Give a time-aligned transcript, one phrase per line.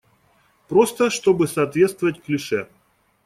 [0.67, 2.67] Просто, чтобы соответствовать клише.